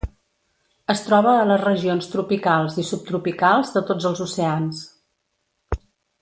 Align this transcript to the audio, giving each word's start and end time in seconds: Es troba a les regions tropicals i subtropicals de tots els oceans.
Es 0.93 1.03
troba 1.09 1.33
a 1.41 1.43
les 1.49 1.61
regions 1.65 2.09
tropicals 2.13 2.79
i 2.85 2.87
subtropicals 2.93 3.77
de 3.77 3.85
tots 3.91 4.09
els 4.13 4.25
oceans. 4.29 4.83